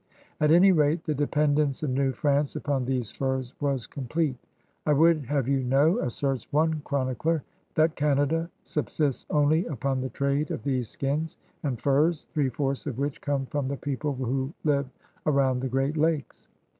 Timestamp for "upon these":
2.55-3.11